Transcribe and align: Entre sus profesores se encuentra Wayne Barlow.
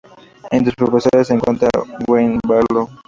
Entre 0.49 0.73
sus 0.75 0.89
profesores 0.89 1.27
se 1.27 1.35
encuentra 1.35 1.69
Wayne 2.09 2.39
Barlow. 2.47 2.89